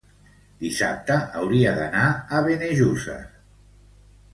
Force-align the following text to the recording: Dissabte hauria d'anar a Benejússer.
Dissabte 0.63 1.19
hauria 1.41 1.75
d'anar 1.83 2.09
a 2.39 2.43
Benejússer. 2.51 3.23